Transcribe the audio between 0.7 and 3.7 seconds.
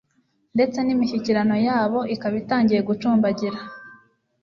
n'imishyikirano yabo ikaba itangiye gucumbagira